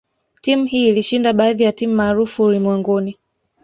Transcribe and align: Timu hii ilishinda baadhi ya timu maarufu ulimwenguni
Timu 0.41 0.65
hii 0.65 0.87
ilishinda 0.87 1.33
baadhi 1.33 1.63
ya 1.63 1.71
timu 1.71 1.95
maarufu 1.95 2.43
ulimwenguni 2.43 3.17